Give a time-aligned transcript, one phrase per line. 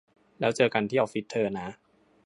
[0.39, 1.67] แล้วเจอกันที่ออฟฟิศเธอนะ